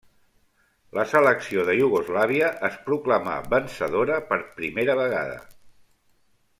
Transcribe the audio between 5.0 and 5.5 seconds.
vegada.